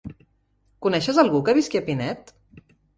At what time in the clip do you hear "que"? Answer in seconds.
1.51-1.57